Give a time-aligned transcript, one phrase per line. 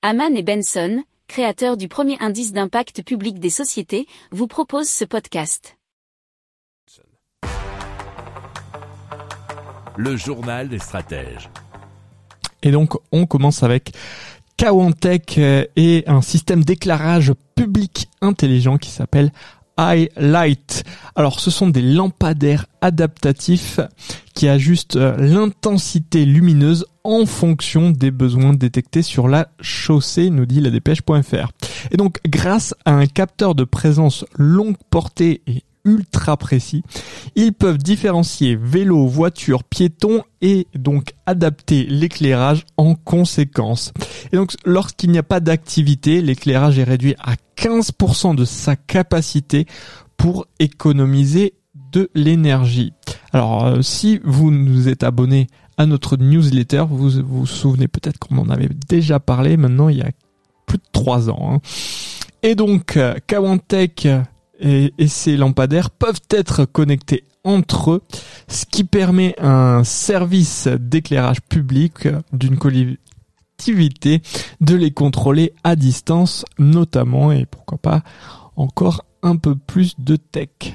[0.00, 5.76] Haman et Benson, créateurs du premier indice d'impact public des sociétés, vous proposent ce podcast.
[9.96, 11.50] Le journal des stratèges.
[12.62, 13.90] Et donc, on commence avec
[14.56, 19.32] Kawantech et un système d'éclairage public intelligent qui s'appelle
[19.78, 20.84] iLight.
[21.16, 23.80] Alors ce sont des lampadaires adaptatifs
[24.38, 30.60] qui ajustent euh, l'intensité lumineuse en fonction des besoins détectés sur la chaussée, nous dit
[30.60, 31.50] la dépêche.fr.
[31.90, 36.84] Et donc grâce à un capteur de présence longue portée et ultra précis.
[37.34, 43.92] Ils peuvent différencier vélo, voiture, piéton et donc adapter l'éclairage en conséquence.
[44.30, 49.66] Et donc lorsqu'il n'y a pas d'activité, l'éclairage est réduit à 15% de sa capacité
[50.16, 51.54] pour économiser
[51.90, 52.92] de l'énergie.
[53.32, 58.38] Alors euh, si vous nous êtes abonné à notre newsletter, vous vous, souvenez peut-être qu'on
[58.38, 60.10] en avait déjà parlé maintenant il y a
[60.66, 61.54] plus de trois ans.
[61.54, 61.60] Hein.
[62.42, 64.08] Et donc euh, Kawantech
[64.60, 68.02] et, ces lampadaires peuvent être connectés entre eux,
[68.48, 74.20] ce qui permet un service d'éclairage public d'une collectivité
[74.60, 78.02] de les contrôler à distance notamment et pourquoi pas
[78.56, 80.74] encore un peu plus de tech.